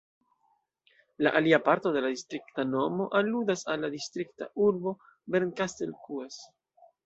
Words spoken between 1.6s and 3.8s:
parto de la distrikta nomo aludas